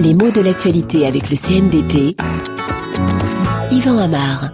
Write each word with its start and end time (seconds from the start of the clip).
Les 0.00 0.12
mots 0.12 0.30
de 0.30 0.40
l'actualité 0.40 1.06
avec 1.06 1.30
le 1.30 1.36
CNDP. 1.36 2.16
Yvan 3.72 3.98
Amar. 3.98 4.50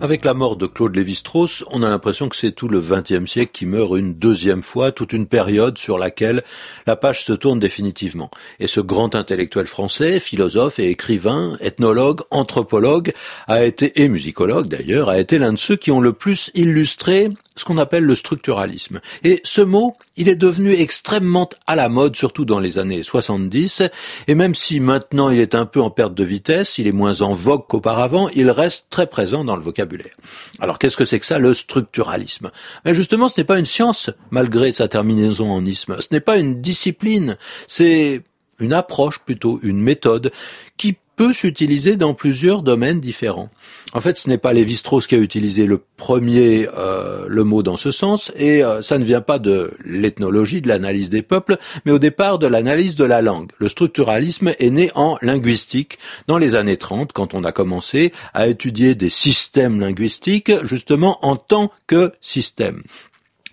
Avec 0.00 0.24
la 0.24 0.34
mort 0.34 0.56
de 0.56 0.66
Claude 0.66 0.96
Lévi-Strauss, 0.96 1.64
on 1.70 1.84
a 1.84 1.88
l'impression 1.88 2.28
que 2.28 2.34
c'est 2.34 2.50
tout 2.50 2.66
le 2.66 2.80
XXe 2.80 3.30
siècle 3.30 3.52
qui 3.52 3.66
meurt 3.66 3.96
une 3.96 4.14
deuxième 4.14 4.64
fois, 4.64 4.90
toute 4.90 5.12
une 5.12 5.28
période 5.28 5.78
sur 5.78 5.96
laquelle 5.96 6.42
la 6.88 6.96
page 6.96 7.24
se 7.24 7.32
tourne 7.32 7.60
définitivement. 7.60 8.28
Et 8.58 8.66
ce 8.66 8.80
grand 8.80 9.14
intellectuel 9.14 9.66
français, 9.66 10.18
philosophe 10.18 10.80
et 10.80 10.90
écrivain, 10.90 11.56
ethnologue, 11.60 12.22
anthropologue, 12.32 13.12
a 13.46 13.64
été, 13.64 14.02
et 14.02 14.08
musicologue 14.08 14.66
d'ailleurs, 14.66 15.08
a 15.08 15.20
été 15.20 15.38
l'un 15.38 15.52
de 15.52 15.58
ceux 15.58 15.76
qui 15.76 15.92
ont 15.92 16.00
le 16.00 16.12
plus 16.12 16.50
illustré 16.54 17.28
ce 17.54 17.64
qu'on 17.64 17.78
appelle 17.78 18.04
le 18.04 18.16
structuralisme. 18.16 19.00
Et 19.22 19.40
ce 19.44 19.60
mot, 19.60 19.96
il 20.16 20.28
est 20.28 20.36
devenu 20.36 20.72
extrêmement 20.72 21.48
à 21.66 21.76
la 21.76 21.88
mode, 21.88 22.16
surtout 22.16 22.44
dans 22.44 22.60
les 22.60 22.78
années 22.78 23.02
70, 23.02 23.82
et 24.28 24.34
même 24.34 24.54
si 24.54 24.80
maintenant 24.80 25.30
il 25.30 25.38
est 25.38 25.54
un 25.54 25.66
peu 25.66 25.80
en 25.80 25.90
perte 25.90 26.14
de 26.14 26.24
vitesse, 26.24 26.78
il 26.78 26.86
est 26.86 26.92
moins 26.92 27.22
en 27.22 27.32
vogue 27.32 27.66
qu'auparavant, 27.66 28.28
il 28.34 28.50
reste 28.50 28.86
très 28.90 29.06
présent 29.06 29.44
dans 29.44 29.56
le 29.56 29.62
vocabulaire. 29.62 30.14
Alors 30.60 30.78
qu'est-ce 30.78 30.96
que 30.96 31.04
c'est 31.04 31.18
que 31.18 31.26
ça, 31.26 31.38
le 31.38 31.54
structuralisme? 31.54 32.50
Mais 32.84 32.94
Justement, 32.94 33.28
ce 33.28 33.40
n'est 33.40 33.44
pas 33.44 33.58
une 33.58 33.66
science, 33.66 34.10
malgré 34.30 34.70
sa 34.72 34.88
terminaison 34.88 35.50
en 35.50 35.64
isme, 35.64 35.96
ce 35.98 36.08
n'est 36.12 36.20
pas 36.20 36.36
une 36.36 36.60
discipline, 36.60 37.36
c'est 37.66 38.22
une 38.58 38.72
approche 38.72 39.18
plutôt, 39.20 39.58
une 39.62 39.80
méthode 39.80 40.30
qui 40.76 40.96
peut 41.16 41.32
s'utiliser 41.32 41.96
dans 41.96 42.14
plusieurs 42.14 42.62
domaines 42.62 43.00
différents. 43.00 43.50
En 43.92 44.00
fait, 44.00 44.18
ce 44.18 44.28
n'est 44.28 44.38
pas 44.38 44.52
Lévi-Strauss 44.52 45.06
qui 45.06 45.14
a 45.14 45.18
utilisé 45.18 45.66
le 45.66 45.80
premier 45.96 46.68
euh, 46.76 47.26
le 47.28 47.44
mot 47.44 47.62
dans 47.62 47.76
ce 47.76 47.90
sens, 47.90 48.32
et 48.36 48.64
euh, 48.64 48.82
ça 48.82 48.98
ne 48.98 49.04
vient 49.04 49.20
pas 49.20 49.38
de 49.38 49.72
l'ethnologie, 49.84 50.62
de 50.62 50.68
l'analyse 50.68 51.10
des 51.10 51.22
peuples, 51.22 51.58
mais 51.84 51.92
au 51.92 51.98
départ 51.98 52.38
de 52.38 52.46
l'analyse 52.46 52.94
de 52.94 53.04
la 53.04 53.22
langue. 53.22 53.50
Le 53.58 53.68
structuralisme 53.68 54.54
est 54.58 54.70
né 54.70 54.90
en 54.94 55.18
linguistique 55.22 55.98
dans 56.26 56.38
les 56.38 56.54
années 56.54 56.78
30, 56.78 57.12
quand 57.12 57.34
on 57.34 57.44
a 57.44 57.52
commencé 57.52 58.12
à 58.34 58.48
étudier 58.48 58.94
des 58.94 59.10
systèmes 59.10 59.80
linguistiques, 59.80 60.52
justement 60.64 61.24
en 61.24 61.36
tant 61.36 61.70
que 61.86 62.12
système. 62.20 62.82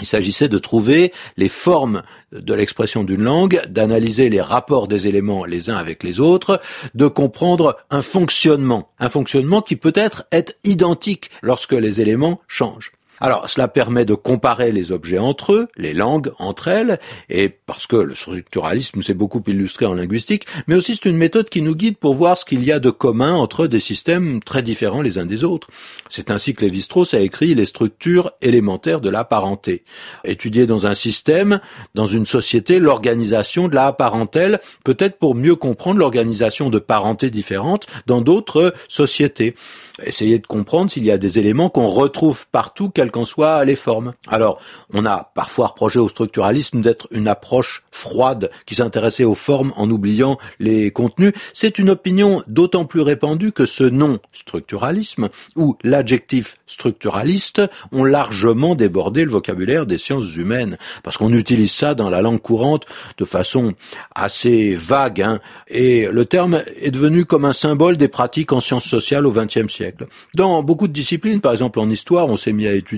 Il 0.00 0.06
s'agissait 0.06 0.48
de 0.48 0.58
trouver 0.58 1.12
les 1.36 1.48
formes 1.48 2.02
de 2.32 2.54
l'expression 2.54 3.04
d'une 3.04 3.22
langue, 3.22 3.62
d'analyser 3.68 4.28
les 4.28 4.40
rapports 4.40 4.88
des 4.88 5.06
éléments 5.06 5.44
les 5.44 5.70
uns 5.70 5.76
avec 5.76 6.02
les 6.02 6.20
autres, 6.20 6.60
de 6.94 7.06
comprendre 7.06 7.76
un 7.90 8.02
fonctionnement, 8.02 8.90
un 8.98 9.08
fonctionnement 9.08 9.62
qui 9.62 9.76
peut-être 9.76 10.24
identique 10.64 11.30
lorsque 11.42 11.72
les 11.72 12.00
éléments 12.00 12.40
changent. 12.48 12.92
Alors, 13.20 13.48
cela 13.48 13.68
permet 13.68 14.04
de 14.04 14.14
comparer 14.14 14.72
les 14.72 14.92
objets 14.92 15.18
entre 15.18 15.52
eux, 15.52 15.68
les 15.76 15.94
langues 15.94 16.32
entre 16.38 16.68
elles, 16.68 16.98
et 17.28 17.48
parce 17.48 17.86
que 17.86 17.96
le 17.96 18.14
structuralisme 18.14 19.02
s'est 19.02 19.14
beaucoup 19.14 19.42
illustré 19.46 19.86
en 19.86 19.94
linguistique, 19.94 20.46
mais 20.66 20.74
aussi 20.74 20.94
c'est 20.94 21.08
une 21.08 21.16
méthode 21.16 21.48
qui 21.48 21.62
nous 21.62 21.74
guide 21.74 21.96
pour 21.96 22.14
voir 22.14 22.38
ce 22.38 22.44
qu'il 22.44 22.64
y 22.64 22.72
a 22.72 22.78
de 22.78 22.90
commun 22.90 23.34
entre 23.34 23.66
des 23.66 23.80
systèmes 23.80 24.40
très 24.42 24.62
différents 24.62 25.02
les 25.02 25.18
uns 25.18 25.26
des 25.26 25.44
autres. 25.44 25.68
C'est 26.08 26.30
ainsi 26.30 26.54
que 26.54 26.64
Lévi-Strauss 26.64 27.14
a 27.14 27.20
écrit 27.20 27.54
les 27.54 27.66
structures 27.66 28.32
élémentaires 28.40 29.00
de 29.00 29.10
la 29.10 29.24
parenté. 29.24 29.84
Étudier 30.24 30.66
dans 30.66 30.86
un 30.86 30.94
système, 30.94 31.60
dans 31.94 32.06
une 32.06 32.26
société, 32.26 32.78
l'organisation 32.78 33.68
de 33.68 33.74
la 33.74 33.92
parentèle, 33.92 34.60
peut-être 34.84 35.18
pour 35.18 35.34
mieux 35.34 35.56
comprendre 35.56 35.98
l'organisation 35.98 36.70
de 36.70 36.78
parentés 36.78 37.30
différentes 37.30 37.86
dans 38.06 38.20
d'autres 38.20 38.74
sociétés. 38.88 39.54
Essayer 40.02 40.38
de 40.38 40.46
comprendre 40.46 40.90
s'il 40.90 41.04
y 41.04 41.10
a 41.10 41.18
des 41.18 41.38
éléments 41.38 41.70
qu'on 41.70 41.86
retrouve 41.86 42.46
partout, 42.52 42.88
qu'en 43.10 43.24
soient 43.24 43.64
les 43.64 43.76
formes. 43.76 44.12
Alors, 44.28 44.60
on 44.92 45.04
a 45.06 45.30
parfois 45.34 45.68
reproché 45.68 45.98
au 45.98 46.08
structuralisme 46.08 46.80
d'être 46.80 47.08
une 47.10 47.28
approche 47.28 47.82
froide 47.90 48.50
qui 48.66 48.74
s'intéressait 48.74 49.24
aux 49.24 49.34
formes 49.34 49.72
en 49.76 49.90
oubliant 49.90 50.38
les 50.58 50.90
contenus. 50.90 51.32
C'est 51.52 51.78
une 51.78 51.90
opinion 51.90 52.42
d'autant 52.46 52.84
plus 52.84 53.00
répandue 53.00 53.52
que 53.52 53.66
ce 53.66 53.84
nom 53.84 54.18
structuralisme 54.32 55.28
ou 55.56 55.76
l'adjectif 55.82 56.56
structuraliste 56.66 57.62
ont 57.92 58.04
largement 58.04 58.74
débordé 58.74 59.24
le 59.24 59.30
vocabulaire 59.30 59.86
des 59.86 59.98
sciences 59.98 60.36
humaines 60.36 60.78
parce 61.02 61.16
qu'on 61.16 61.32
utilise 61.32 61.72
ça 61.72 61.94
dans 61.94 62.10
la 62.10 62.22
langue 62.22 62.40
courante 62.40 62.86
de 63.16 63.24
façon 63.24 63.74
assez 64.14 64.76
vague 64.76 65.22
hein, 65.22 65.40
et 65.68 66.08
le 66.10 66.24
terme 66.24 66.62
est 66.76 66.90
devenu 66.90 67.24
comme 67.24 67.44
un 67.44 67.52
symbole 67.52 67.96
des 67.96 68.08
pratiques 68.08 68.52
en 68.52 68.60
sciences 68.60 68.84
sociales 68.84 69.26
au 69.26 69.32
XXe 69.32 69.72
siècle. 69.72 70.06
Dans 70.34 70.62
beaucoup 70.62 70.88
de 70.88 70.92
disciplines, 70.92 71.40
par 71.40 71.52
exemple 71.52 71.80
en 71.80 71.90
histoire, 71.90 72.28
on 72.28 72.36
s'est 72.36 72.52
mis 72.52 72.66
à 72.66 72.72
étudier 72.72 72.97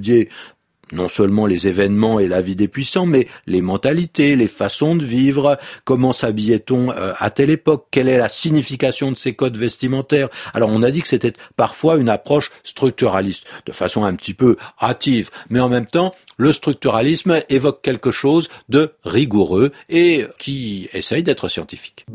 non 0.92 1.08
seulement 1.08 1.46
les 1.46 1.68
événements 1.68 2.20
et 2.20 2.28
la 2.28 2.40
vie 2.40 2.56
des 2.56 2.68
puissants, 2.68 3.06
mais 3.06 3.28
les 3.46 3.62
mentalités, 3.62 4.36
les 4.36 4.48
façons 4.48 4.96
de 4.96 5.04
vivre, 5.04 5.58
comment 5.84 6.12
s'habillait-on 6.12 6.90
euh, 6.90 7.12
à 7.18 7.30
telle 7.30 7.50
époque, 7.50 7.86
quelle 7.90 8.08
est 8.08 8.18
la 8.18 8.28
signification 8.28 9.12
de 9.12 9.16
ces 9.16 9.34
codes 9.34 9.56
vestimentaires? 9.56 10.28
Alors 10.54 10.70
on 10.72 10.82
a 10.82 10.90
dit 10.90 11.02
que 11.02 11.08
c'était 11.08 11.32
parfois 11.56 11.96
une 11.96 12.08
approche 12.08 12.50
structuraliste, 12.62 13.46
de 13.66 13.72
façon 13.72 14.04
un 14.04 14.14
petit 14.14 14.34
peu 14.34 14.56
hâtive, 14.80 15.30
mais 15.48 15.60
en 15.60 15.68
même 15.68 15.86
temps, 15.86 16.14
le 16.36 16.52
structuralisme 16.52 17.40
évoque 17.48 17.82
quelque 17.82 18.10
chose 18.10 18.48
de 18.68 18.92
rigoureux 19.04 19.72
et 19.88 20.26
qui 20.38 20.88
essaye 20.92 21.22
d'être 21.22 21.48
scientifique. 21.48 22.06